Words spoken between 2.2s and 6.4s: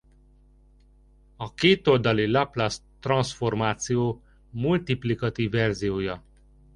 Laplace-transzformáció multiplikatív verziója.